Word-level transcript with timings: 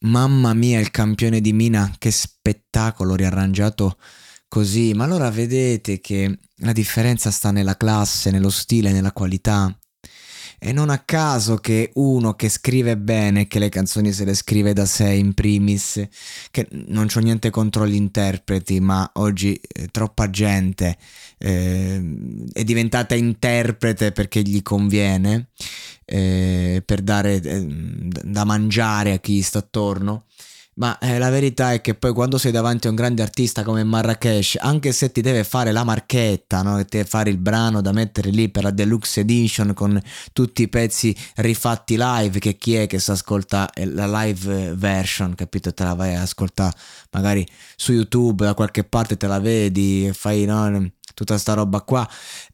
Mamma 0.00 0.54
mia, 0.54 0.78
il 0.78 0.90
campione 0.90 1.40
di 1.40 1.52
Mina, 1.52 1.92
che 1.98 2.10
spettacolo 2.12 3.16
riarrangiato 3.16 3.98
così. 4.46 4.92
Ma 4.94 5.04
allora 5.04 5.30
vedete 5.30 6.00
che 6.00 6.38
la 6.56 6.72
differenza 6.72 7.30
sta 7.30 7.50
nella 7.50 7.76
classe, 7.76 8.30
nello 8.30 8.50
stile, 8.50 8.92
nella 8.92 9.12
qualità. 9.12 9.76
E 10.60 10.72
non 10.72 10.90
a 10.90 10.98
caso 10.98 11.56
che 11.56 11.92
uno 11.94 12.34
che 12.34 12.48
scrive 12.48 12.96
bene, 12.96 13.46
che 13.46 13.60
le 13.60 13.68
canzoni 13.68 14.12
se 14.12 14.24
le 14.24 14.34
scrive 14.34 14.72
da 14.72 14.86
sé 14.86 15.08
in 15.10 15.32
primis, 15.32 16.04
che 16.50 16.66
non 16.86 17.06
c'ho 17.06 17.20
niente 17.20 17.50
contro 17.50 17.86
gli 17.86 17.94
interpreti, 17.94 18.80
ma 18.80 19.08
oggi 19.14 19.54
eh, 19.54 19.86
troppa 19.86 20.28
gente 20.30 20.96
eh, 21.38 22.02
è 22.52 22.64
diventata 22.64 23.14
interprete 23.14 24.10
perché 24.10 24.42
gli 24.42 24.60
conviene, 24.62 25.50
eh, 26.04 26.82
per 26.84 27.02
dare 27.02 27.40
eh, 27.40 27.66
da 27.66 28.44
mangiare 28.44 29.12
a 29.12 29.18
chi 29.18 29.40
sta 29.42 29.60
attorno. 29.60 30.24
Ma 30.78 30.96
eh, 30.98 31.18
la 31.18 31.28
verità 31.28 31.72
è 31.72 31.80
che 31.80 31.94
poi 31.94 32.12
quando 32.12 32.38
sei 32.38 32.52
davanti 32.52 32.86
a 32.86 32.90
un 32.90 32.96
grande 32.96 33.20
artista 33.20 33.64
come 33.64 33.82
Marrakesh, 33.82 34.58
anche 34.60 34.92
se 34.92 35.10
ti 35.10 35.20
deve 35.20 35.42
fare 35.42 35.72
la 35.72 35.82
marchetta, 35.82 36.62
no? 36.62 36.78
ti 36.84 36.98
deve 36.98 37.08
fare 37.08 37.30
il 37.30 37.36
brano 37.38 37.80
da 37.80 37.90
mettere 37.90 38.30
lì 38.30 38.48
per 38.48 38.62
la 38.62 38.70
deluxe 38.70 39.20
edition 39.20 39.74
con 39.74 40.00
tutti 40.32 40.62
i 40.62 40.68
pezzi 40.68 41.16
rifatti 41.36 41.96
live, 41.98 42.38
che 42.38 42.56
chi 42.56 42.76
è 42.76 42.86
che 42.86 43.00
si 43.00 43.10
ascolta 43.10 43.72
eh, 43.72 43.86
la 43.86 44.06
live 44.22 44.74
version, 44.76 45.34
capito? 45.34 45.74
Te 45.74 45.82
la 45.82 45.94
vai 45.94 46.14
a 46.14 46.22
ascoltare 46.22 46.76
magari 47.10 47.44
su 47.74 47.92
YouTube, 47.92 48.44
da 48.44 48.54
qualche 48.54 48.84
parte 48.84 49.16
te 49.16 49.26
la 49.26 49.40
vedi, 49.40 50.08
fai 50.12 50.44
no? 50.44 50.90
tutta 51.18 51.36
sta 51.38 51.54
roba 51.54 51.80
qua. 51.80 52.08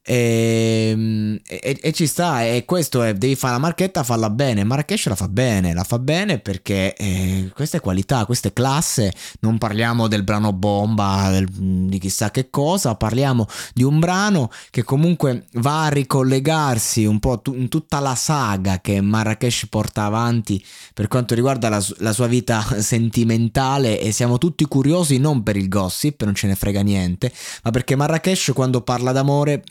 E, 0.06 1.41
e, 1.47 1.78
e, 1.81 1.92
ci 1.92 2.06
sta, 2.06 2.44
e 2.44 2.66
questo 2.66 3.03
è, 3.03 3.15
devi 3.15 3.34
fare 3.37 3.54
la 3.54 3.59
marchetta, 3.59 4.03
falla 4.03 4.28
bene. 4.28 4.62
Marrakesh 4.62 5.06
la 5.06 5.15
fa 5.15 5.28
bene, 5.28 5.72
la 5.72 5.82
fa 5.82 5.98
bene 5.98 6.41
perché 6.41 6.94
eh, 6.94 7.50
questa 7.54 7.78
è 7.78 7.81
qualità, 7.81 8.26
questa 8.26 8.48
è 8.48 8.53
classe. 8.53 9.15
Non 9.41 9.56
parliamo 9.56 10.06
del 10.06 10.22
brano 10.22 10.53
bomba, 10.53 11.31
del, 11.31 11.48
di 11.48 11.98
chissà 11.98 12.31
che 12.31 12.50
cosa, 12.50 12.94
parliamo 12.97 13.47
di 13.72 13.82
un 13.82 13.98
brano 13.98 14.50
che 14.70 14.82
comunque 14.82 15.47
va 15.54 15.84
a 15.84 15.88
ricollegarsi 15.88 17.06
un 17.06 17.19
po' 17.19 17.41
tu, 17.41 17.54
in 17.54 17.69
tutta 17.69 17.98
la 18.00 18.15
saga 18.15 18.82
che 18.82 19.00
Marrakesh 19.00 19.69
porta 19.71 20.04
avanti 20.04 20.62
per 20.92 21.09
quanto 21.09 21.34
riguarda 21.34 21.71
la, 21.71 21.82
la 21.98 22.12
sua 22.12 22.26
vita 22.26 22.62
sentimentale. 22.82 23.98
E 23.98 24.12
siamo 24.12 24.36
tutti 24.36 24.66
curiosi 24.66 25.16
non 25.16 25.42
per 25.42 25.56
il 25.56 25.69
gossip, 25.71 26.25
non 26.25 26.34
ce 26.34 26.47
ne 26.47 26.56
frega 26.56 26.82
niente, 26.82 27.32
ma 27.62 27.71
perché 27.71 27.97
Marrakesh 27.97 28.50
quando 28.54 28.82
parla 28.82 29.12
d'amore 29.12 29.62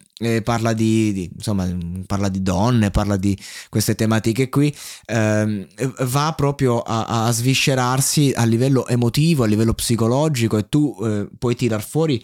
parla 0.43 0.73
di, 0.73 1.11
di, 1.11 1.31
insomma 1.33 1.67
parla 2.05 2.29
di 2.29 2.41
donne 2.41 2.91
parla 2.91 3.17
di 3.17 3.37
queste 3.69 3.95
tematiche 3.95 4.47
qui 4.47 4.73
ehm, 5.05 5.67
va 6.01 6.33
proprio 6.37 6.79
a, 6.81 7.25
a, 7.25 7.31
sviscerarsi 7.31 8.31
a 8.35 8.45
livello 8.45 8.87
emotivo 8.87 9.43
a 9.43 9.47
livello 9.47 9.73
psicologico 9.73 10.57
e 10.57 10.69
tu 10.69 10.95
eh, 11.03 11.27
puoi 11.37 11.55
tirar 11.55 11.83
fuori 11.83 12.23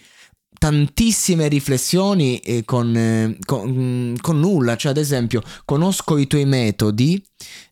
tantissime 0.60 1.48
riflessioni 1.48 2.38
eh, 2.40 2.64
con, 2.66 2.96
eh, 2.96 3.38
con, 3.46 4.16
con, 4.20 4.40
nulla, 4.40 4.76
cioè 4.76 4.92
ad 4.92 4.98
esempio 4.98 5.42
conosco 5.64 6.18
i 6.18 6.28
tuoi 6.28 6.46
metodi, 6.46 7.24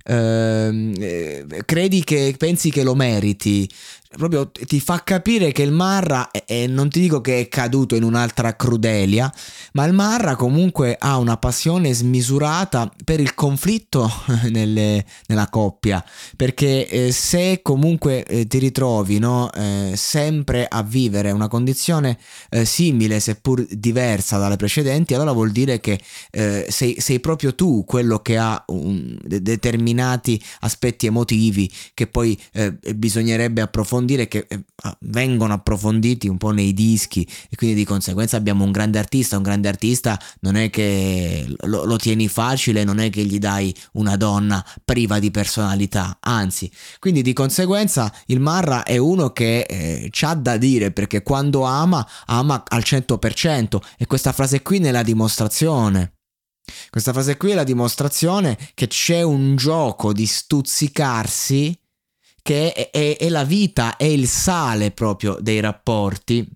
eh, 0.04 1.48
credi 1.66 2.04
che 2.04 2.34
pensi 2.38 2.70
che 2.72 2.84
lo 2.84 2.96
meriti, 2.96 3.70
proprio 4.16 4.50
ti 4.50 4.80
fa 4.80 5.04
capire 5.04 5.52
che 5.52 5.64
il 5.64 5.72
Marra, 5.72 6.32
e 6.32 6.68
non 6.68 6.90
ti 6.90 7.00
dico 7.00 7.20
che 7.20 7.40
è 7.40 7.48
caduto 7.50 7.96
in 7.96 8.04
un'altra 8.04 8.56
crudelia, 8.56 9.32
ma 9.74 9.86
il 9.86 9.94
Marra 9.94 10.36
comunque 10.36 10.96
ha 10.98 11.18
una 11.18 11.38
passione 11.38 11.94
smisurata 11.94 12.92
per 13.04 13.20
il 13.20 13.34
conflitto 13.34 14.10
nelle, 14.50 15.06
nella 15.28 15.50
coppia, 15.50 16.04
perché 16.36 16.88
eh, 16.88 17.12
se 17.12 17.60
comunque 17.62 18.24
eh, 18.26 18.48
ti 18.48 18.60
ritrovi 18.60 19.20
no, 19.20 19.52
eh, 19.52 19.94
sempre 19.96 20.66
a 20.68 20.84
vivere 20.84 21.32
una 21.32 21.48
condizione 21.48 22.18
eh, 22.50 22.66
simile, 22.66 23.20
seppur 23.20 23.66
diversa 23.70 24.38
dalle 24.38 24.56
precedenti, 24.56 25.14
allora 25.14 25.34
vuol 25.34 25.52
dire 25.52 25.80
che 25.80 26.00
eh, 26.32 26.66
sei, 26.70 26.96
sei, 27.00 27.20
proprio 27.20 27.56
tu 27.56 27.84
quello 27.86 28.20
che 28.20 28.38
ha 28.38 28.64
un, 28.68 29.18
de- 29.22 29.42
determinati 29.58 30.42
aspetti 30.62 31.06
emotivi 31.06 31.72
che 31.94 32.08
poi 32.08 32.40
eh, 32.54 32.78
bisognerebbe 32.96 33.62
approfondire 33.62 34.18
dire 34.18 34.28
che 34.28 34.46
eh, 34.48 34.64
ah, 34.84 34.98
vengono 35.02 35.54
approfonditi 35.54 36.28
un 36.28 36.38
po' 36.38 36.52
nei 36.52 36.74
dischi. 36.74 37.28
E 37.50 37.56
quindi 37.56 37.76
di 37.76 37.86
conseguenza 37.86 38.38
abbiamo 38.38 38.64
un 38.64 38.72
grande 38.72 38.98
artista, 38.98 39.38
un 39.38 39.44
grande 39.44 39.68
artista 39.68 40.20
non 40.40 40.56
è 40.56 40.70
che 40.72 41.46
lo, 41.66 41.84
lo 41.84 41.98
tieni 41.98 42.28
facile, 42.28 42.84
non 42.84 43.00
è 43.00 43.10
che 43.12 43.24
gli 43.24 43.38
dai 43.38 43.74
una 43.94 44.16
donna 44.16 44.66
priva 44.84 45.20
di 45.20 45.30
personalità, 45.30 46.18
anzi, 46.22 46.72
quindi 47.00 47.22
di 47.22 47.34
conseguenza 47.34 48.12
il 48.28 48.40
Marra 48.40 48.84
è 48.84 48.98
uno 48.98 49.32
che 49.32 49.60
eh, 49.60 50.08
c'ha 50.10 50.34
da 50.34 50.58
dire 50.58 50.92
perché 50.92 51.22
quando 51.22 51.64
ama, 51.64 52.08
ama 52.28 52.64
al 52.68 52.82
100% 52.84 53.78
e 53.98 54.06
questa 54.08 54.32
frase 54.32 54.62
qui 54.62 54.80
ne 54.80 54.90
è 54.90 54.92
la 54.92 55.04
dimostrazione. 55.04 56.17
Questa 56.90 57.14
frase 57.14 57.38
qui 57.38 57.52
è 57.52 57.56
la 57.56 57.64
dimostrazione 57.64 58.58
che 58.74 58.88
c'è 58.88 59.22
un 59.22 59.56
gioco 59.56 60.14
di 60.14 60.26
stuzzicarsi 60.26 61.78
che 62.48 62.72
è, 62.72 62.90
è, 62.92 63.18
è 63.18 63.28
la 63.28 63.44
vita, 63.44 63.98
è 63.98 64.06
il 64.06 64.26
sale 64.26 64.92
proprio 64.92 65.38
dei 65.42 65.60
rapporti. 65.60 66.48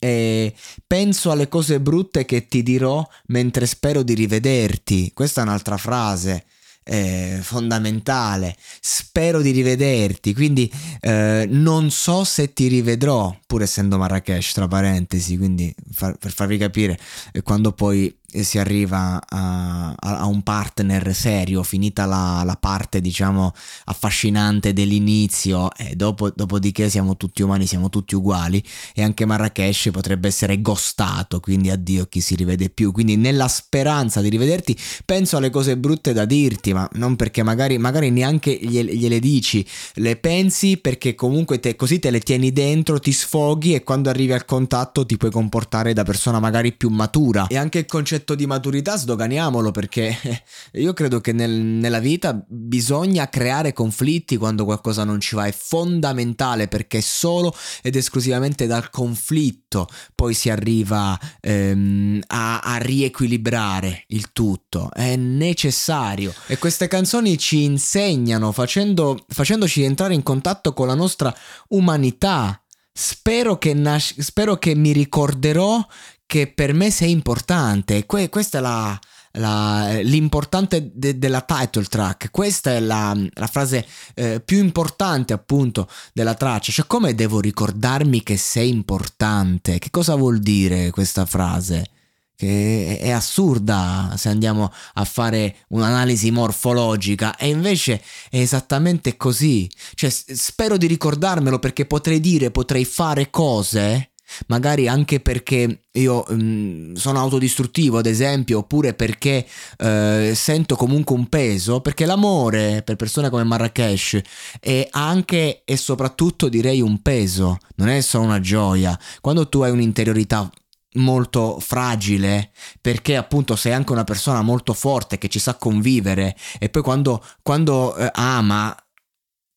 E 0.00 0.52
penso 0.84 1.30
alle 1.30 1.46
cose 1.46 1.78
brutte 1.78 2.24
che 2.24 2.48
ti 2.48 2.64
dirò 2.64 3.06
mentre 3.26 3.66
spero 3.66 4.02
di 4.02 4.14
rivederti. 4.14 5.12
Questa 5.14 5.40
è 5.40 5.44
un'altra 5.44 5.76
frase. 5.76 6.44
Eh, 6.88 7.38
fondamentale. 7.40 8.56
Spero 8.80 9.42
di 9.42 9.50
rivederti, 9.50 10.32
quindi 10.34 10.70
eh, 11.00 11.44
non 11.50 11.90
so 11.90 12.22
se 12.22 12.52
ti 12.52 12.68
rivedrò, 12.68 13.36
pur 13.44 13.62
essendo 13.62 13.98
Marrakesh, 13.98 14.52
tra 14.52 14.68
parentesi, 14.68 15.36
quindi 15.36 15.74
far, 15.90 16.16
per 16.16 16.32
farvi 16.32 16.58
capire, 16.58 16.96
eh, 17.32 17.42
quando 17.42 17.72
poi 17.72 18.16
si 18.32 18.58
arriva 18.58 19.22
a, 19.26 19.94
a, 19.96 20.26
un 20.26 20.42
partner 20.42 21.14
serio, 21.14 21.62
finita 21.62 22.06
la, 22.06 22.42
la, 22.44 22.56
parte 22.56 23.00
diciamo 23.00 23.52
affascinante 23.84 24.72
dell'inizio 24.72 25.72
e 25.74 25.94
dopo, 25.94 26.30
dopodiché 26.30 26.90
siamo 26.90 27.16
tutti 27.16 27.42
umani, 27.42 27.66
siamo 27.66 27.88
tutti 27.88 28.14
uguali 28.14 28.62
e 28.94 29.02
anche 29.02 29.24
Marrakesh 29.24 29.90
potrebbe 29.92 30.28
essere 30.28 30.60
ghostato, 30.60 31.40
quindi 31.40 31.70
addio 31.70 32.06
chi 32.06 32.20
si 32.20 32.34
rivede 32.34 32.68
più, 32.68 32.92
quindi 32.92 33.16
nella 33.16 33.48
speranza 33.48 34.20
di 34.20 34.28
rivederti 34.28 34.76
penso 35.04 35.36
alle 35.36 35.50
cose 35.50 35.76
brutte 35.76 36.12
da 36.12 36.24
dirti, 36.24 36.72
ma 36.72 36.88
non 36.94 37.16
perché 37.16 37.42
magari, 37.42 37.78
magari 37.78 38.10
neanche 38.10 38.58
gliele, 38.60 38.94
gliele 38.94 39.20
dici, 39.20 39.66
le 39.94 40.16
pensi 40.16 40.78
perché 40.78 41.14
comunque 41.14 41.60
te, 41.60 41.76
così 41.76 41.98
te 41.98 42.10
le 42.10 42.20
tieni 42.20 42.52
dentro, 42.52 42.98
ti 42.98 43.12
sfoghi 43.12 43.74
e 43.74 43.82
quando 43.82 44.10
arrivi 44.10 44.32
al 44.32 44.44
contatto 44.44 45.06
ti 45.06 45.16
puoi 45.16 45.30
comportare 45.30 45.92
da 45.92 46.02
persona 46.02 46.40
magari 46.40 46.72
più 46.72 46.88
matura. 46.88 47.46
E 47.46 47.56
anche 47.56 47.78
il 47.78 47.86
concetto 48.16 48.34
di 48.34 48.46
maturità 48.46 48.96
sdoganiamolo 48.96 49.70
perché 49.70 50.16
io 50.72 50.92
credo 50.92 51.20
che 51.20 51.32
nel, 51.32 51.50
nella 51.50 51.98
vita 51.98 52.42
bisogna 52.48 53.28
creare 53.28 53.72
conflitti 53.72 54.36
quando 54.36 54.64
qualcosa 54.64 55.04
non 55.04 55.20
ci 55.20 55.34
va, 55.34 55.44
è 55.44 55.52
fondamentale 55.52 56.68
perché 56.68 57.00
solo 57.00 57.54
ed 57.82 57.96
esclusivamente 57.96 58.66
dal 58.66 58.90
conflitto 58.90 59.86
poi 60.14 60.32
si 60.32 60.48
arriva 60.48 61.18
ehm, 61.40 62.20
a, 62.28 62.60
a 62.60 62.76
riequilibrare 62.78 64.04
il 64.08 64.32
tutto, 64.32 64.90
è 64.92 65.16
necessario. 65.16 66.32
E 66.46 66.58
queste 66.58 66.88
canzoni 66.88 67.36
ci 67.36 67.64
insegnano 67.64 68.52
facendo, 68.52 69.24
facendoci 69.28 69.82
entrare 69.82 70.14
in 70.14 70.22
contatto 70.22 70.72
con 70.72 70.86
la 70.86 70.94
nostra 70.94 71.34
umanità. 71.68 72.60
Spero 72.98 73.58
che, 73.58 73.74
nas- 73.74 74.18
spero 74.20 74.56
che 74.56 74.74
mi 74.74 74.92
ricorderò 74.92 75.86
che 76.26 76.48
per 76.48 76.74
me 76.74 76.90
sei 76.90 77.10
importante. 77.12 78.04
Que- 78.04 78.28
questa 78.28 78.58
è 78.58 78.60
la, 78.60 78.98
la, 79.32 79.98
l'importante 80.02 80.90
de- 80.92 81.18
della 81.18 81.42
title 81.42 81.84
track. 81.84 82.30
Questa 82.30 82.72
è 82.72 82.80
la, 82.80 83.16
la 83.34 83.46
frase 83.46 83.86
eh, 84.14 84.40
più 84.40 84.58
importante 84.58 85.32
appunto 85.32 85.88
della 86.12 86.34
traccia. 86.34 86.72
Cioè 86.72 86.86
come 86.86 87.14
devo 87.14 87.40
ricordarmi 87.40 88.22
che 88.22 88.36
sei 88.36 88.68
importante? 88.68 89.78
Che 89.78 89.90
cosa 89.90 90.16
vuol 90.16 90.40
dire 90.40 90.90
questa 90.90 91.24
frase? 91.24 91.90
Che 92.36 92.98
è 93.00 93.10
assurda 93.10 94.14
se 94.18 94.28
andiamo 94.28 94.70
a 94.94 95.04
fare 95.04 95.56
un'analisi 95.68 96.30
morfologica 96.30 97.34
e 97.36 97.48
invece 97.48 98.02
è 98.28 98.38
esattamente 98.38 99.16
così. 99.16 99.70
Cioè 99.94 100.10
spero 100.10 100.76
di 100.76 100.86
ricordarmelo 100.86 101.58
perché 101.58 101.86
potrei 101.86 102.20
dire, 102.20 102.50
potrei 102.50 102.84
fare 102.84 103.30
cose 103.30 104.10
magari 104.48 104.88
anche 104.88 105.20
perché 105.20 105.80
io 105.92 106.24
mh, 106.28 106.34
mm, 106.34 106.94
sono 106.94 107.18
autodistruttivo 107.18 107.98
ad 107.98 108.06
esempio 108.06 108.58
oppure 108.58 108.94
perché 108.94 109.46
eh, 109.78 110.32
sento 110.34 110.76
comunque 110.76 111.14
un 111.14 111.28
peso 111.28 111.80
perché 111.80 112.06
l'amore 112.06 112.82
per 112.82 112.96
persone 112.96 113.30
come 113.30 113.44
Marrakesh 113.44 114.20
è 114.60 114.86
anche 114.90 115.62
e 115.64 115.76
soprattutto 115.76 116.48
direi 116.48 116.80
un 116.80 117.02
peso 117.02 117.58
non 117.76 117.88
è 117.88 118.00
solo 118.00 118.24
una 118.24 118.40
gioia. 118.40 118.98
Quando 119.20 119.48
tu 119.48 119.60
hai 119.60 119.70
un'interiorità 119.70 120.50
molto 120.96 121.58
fragile 121.60 122.50
perché 122.80 123.16
appunto 123.16 123.56
sei 123.56 123.72
anche 123.72 123.92
una 123.92 124.04
persona 124.04 124.42
molto 124.42 124.72
forte 124.72 125.18
che 125.18 125.28
ci 125.28 125.38
sa 125.38 125.54
convivere 125.54 126.34
e 126.58 126.68
poi 126.68 126.82
quando, 126.82 127.22
quando 127.42 127.94
eh, 127.96 128.10
ama 128.14 128.74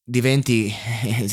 diventi, 0.10 0.74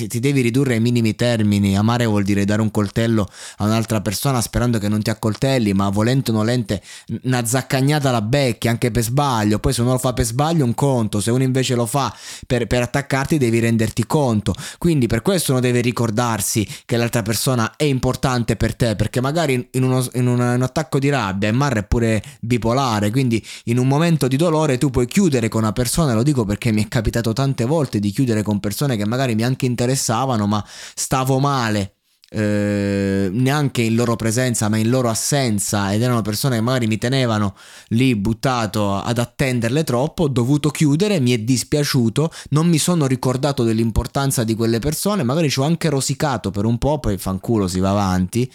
ti 0.09 0.21
devi 0.21 0.43
ridurre 0.43 0.75
ai 0.75 0.81
minimi 0.81 1.15
termini. 1.15 1.77
Amare 1.77 2.05
vuol 2.05 2.25
dire 2.25 2.45
dare 2.45 2.61
un 2.61 2.71
coltello 2.71 3.27
a 3.59 3.65
un'altra 3.65 4.03
persona 4.03 4.41
sperando 4.41 4.79
che 4.79 4.89
non 4.89 5.03
ti 5.03 5.11
accoltelli, 5.11 5.73
ma 5.73 5.89
volente 5.89 6.31
o 6.31 6.35
nolente, 6.35 6.83
una 7.23 7.45
zaccagnata 7.45 8.11
la 8.11 8.21
becchi 8.21 8.69
anche 8.69 8.91
per 8.91 9.03
sbaglio. 9.03 9.59
Poi 9.59 9.73
se 9.73 9.81
uno 9.81 9.93
lo 9.93 9.99
fa 9.99 10.13
per 10.13 10.27
sbaglio 10.27 10.65
un 10.65 10.75
conto, 10.75 11.21
se 11.21 11.31
uno 11.31 11.43
invece 11.43 11.75
lo 11.75 11.87
fa 11.87 12.15
per, 12.47 12.67
per 12.67 12.83
attaccarti 12.83 13.39
devi 13.39 13.59
renderti 13.61 14.05
conto. 14.07 14.55
Quindi 14.79 15.07
per 15.07 15.23
questo 15.23 15.53
uno 15.53 15.61
deve 15.61 15.81
ricordarsi 15.81 16.67
che 16.85 16.97
l'altra 16.97 17.23
persona 17.23 17.77
è 17.77 17.85
importante 17.85 18.57
per 18.57 18.75
te, 18.75 18.95
perché 18.95 19.21
magari 19.21 19.69
in, 19.73 19.83
uno, 19.83 20.07
in 20.15 20.27
un, 20.27 20.39
un 20.39 20.63
attacco 20.63 20.99
di 20.99 21.09
rabbia, 21.09 21.51
Marra 21.53 21.81
è 21.81 21.85
pure 21.85 22.23
bipolare, 22.41 23.11
quindi 23.11 23.45
in 23.65 23.79
un 23.79 23.89
momento 23.89 24.29
di 24.29 24.37
dolore 24.37 24.77
tu 24.77 24.91
puoi 24.91 25.07
chiudere 25.07 25.49
con 25.49 25.63
una 25.63 25.73
persona, 25.73 26.13
lo 26.13 26.23
dico 26.23 26.45
perché 26.45 26.73
mi 26.73 26.85
è 26.85 26.89
capitato 26.89 27.33
tante 27.33 27.65
volte 27.65 27.99
di 27.99 28.11
chiudere 28.11 28.43
con 28.43 28.61
che 28.97 29.07
magari 29.07 29.35
mi 29.35 29.45
anche 29.45 29.67
interessavano, 29.67 30.47
ma 30.47 30.65
stavo 30.95 31.39
male. 31.39 31.93
Eh, 32.29 33.29
neanche 33.31 33.83
in 33.83 33.95
loro 33.95 34.17
presenza 34.17 34.69
ma 34.69 34.79
in 34.79 34.91
loro 34.91 35.09
assenza 35.09 35.93
ed 35.93 36.03
erano 36.03 36.23
persone 36.23 36.57
che 36.57 36.61
magari 36.61 36.89
mi 36.89 36.99
tenevano 36.99 37.55
lì 37.91 38.17
buttato 38.17 38.97
ad 38.97 39.19
attenderle 39.19 39.85
troppo 39.85 40.25
ho 40.25 40.29
dovuto 40.29 40.71
chiudere 40.71 41.21
mi 41.21 41.31
è 41.31 41.39
dispiaciuto 41.39 42.33
non 42.51 42.67
mi 42.67 42.79
sono 42.79 43.07
ricordato 43.07 43.63
dell'importanza 43.63 44.43
di 44.43 44.57
quelle 44.57 44.81
persone 44.81 45.23
magari 45.23 45.49
ci 45.49 45.61
ho 45.61 45.63
anche 45.63 45.89
rosicato 45.89 46.51
per 46.51 46.65
un 46.65 46.79
po' 46.79 46.99
poi 46.99 47.17
fanculo 47.17 47.69
si 47.69 47.79
va 47.79 47.91
avanti 47.91 48.53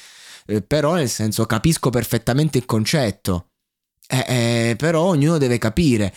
eh, 0.48 0.62
però 0.62 0.96
nel 0.96 1.08
senso 1.08 1.46
capisco 1.46 1.90
perfettamente 1.90 2.58
il 2.58 2.66
concetto 2.66 3.52
eh, 4.06 4.26
eh 4.28 4.76
però 4.76 5.04
ognuno 5.04 5.38
deve 5.38 5.58
capire 5.58 6.14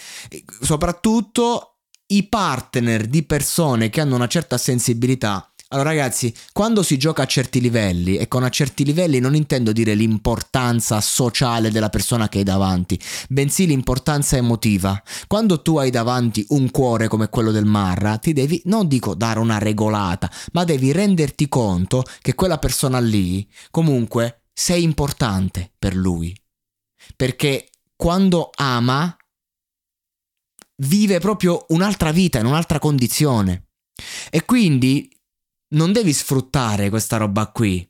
soprattutto 0.60 1.73
i 2.06 2.28
partner 2.28 3.06
di 3.06 3.22
persone 3.24 3.90
che 3.90 4.00
hanno 4.00 4.14
una 4.14 4.26
certa 4.26 4.58
sensibilità. 4.58 5.48
Allora 5.68 5.88
ragazzi, 5.88 6.32
quando 6.52 6.84
si 6.84 6.96
gioca 6.98 7.22
a 7.22 7.26
certi 7.26 7.60
livelli, 7.60 8.16
e 8.16 8.28
con 8.28 8.44
a 8.44 8.48
certi 8.48 8.84
livelli 8.84 9.18
non 9.18 9.34
intendo 9.34 9.72
dire 9.72 9.94
l'importanza 9.94 11.00
sociale 11.00 11.72
della 11.72 11.88
persona 11.88 12.28
che 12.28 12.38
hai 12.38 12.44
davanti, 12.44 13.00
bensì 13.28 13.66
l'importanza 13.66 14.36
emotiva. 14.36 15.02
Quando 15.26 15.62
tu 15.62 15.78
hai 15.78 15.90
davanti 15.90 16.44
un 16.50 16.70
cuore 16.70 17.08
come 17.08 17.28
quello 17.28 17.50
del 17.50 17.64
Marra, 17.64 18.18
ti 18.18 18.32
devi, 18.32 18.62
non 18.66 18.86
dico 18.86 19.14
dare 19.14 19.40
una 19.40 19.58
regolata, 19.58 20.30
ma 20.52 20.62
devi 20.62 20.92
renderti 20.92 21.48
conto 21.48 22.04
che 22.20 22.34
quella 22.34 22.58
persona 22.58 23.00
lì, 23.00 23.48
comunque, 23.72 24.42
sei 24.52 24.84
importante 24.84 25.72
per 25.76 25.96
lui. 25.96 26.32
Perché 27.16 27.68
quando 27.96 28.50
ama, 28.54 29.16
vive 30.82 31.18
proprio 31.20 31.64
un'altra 31.68 32.12
vita, 32.12 32.38
in 32.38 32.46
un'altra 32.46 32.78
condizione. 32.78 33.68
E 34.30 34.44
quindi 34.44 35.08
non 35.74 35.92
devi 35.92 36.12
sfruttare 36.12 36.90
questa 36.90 37.16
roba 37.16 37.46
qui 37.48 37.88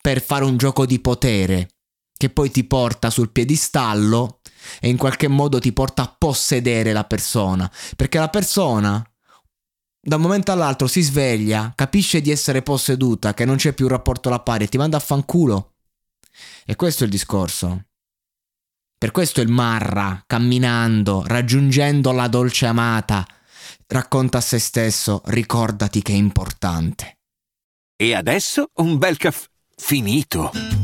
per 0.00 0.22
fare 0.22 0.44
un 0.44 0.56
gioco 0.56 0.86
di 0.86 1.00
potere 1.00 1.68
che 2.16 2.30
poi 2.30 2.50
ti 2.50 2.64
porta 2.64 3.10
sul 3.10 3.30
piedistallo 3.30 4.40
e 4.80 4.88
in 4.88 4.96
qualche 4.96 5.28
modo 5.28 5.58
ti 5.58 5.72
porta 5.72 6.02
a 6.02 6.14
possedere 6.16 6.92
la 6.92 7.04
persona. 7.04 7.70
Perché 7.96 8.18
la 8.18 8.28
persona 8.28 9.04
da 10.06 10.16
un 10.16 10.22
momento 10.22 10.52
all'altro 10.52 10.86
si 10.86 11.00
sveglia, 11.00 11.72
capisce 11.74 12.20
di 12.20 12.30
essere 12.30 12.62
posseduta, 12.62 13.32
che 13.32 13.46
non 13.46 13.56
c'è 13.56 13.72
più 13.72 13.86
un 13.86 13.92
rapporto 13.92 14.28
alla 14.28 14.40
pari 14.40 14.64
e 14.64 14.68
ti 14.68 14.76
manda 14.76 14.98
a 14.98 15.00
fanculo. 15.00 15.76
E 16.66 16.76
questo 16.76 17.02
è 17.02 17.06
il 17.06 17.12
discorso. 17.12 17.86
Per 19.04 19.12
questo 19.12 19.42
il 19.42 19.50
Marra, 19.50 20.22
camminando, 20.26 21.24
raggiungendo 21.26 22.10
la 22.10 22.26
dolce 22.26 22.64
amata, 22.64 23.26
racconta 23.86 24.38
a 24.38 24.40
se 24.40 24.58
stesso, 24.58 25.20
ricordati 25.26 26.00
che 26.00 26.14
è 26.14 26.16
importante. 26.16 27.18
E 27.96 28.14
adesso 28.14 28.70
un 28.76 28.96
bel 28.96 29.18
caffè 29.18 29.46
finito. 29.76 30.83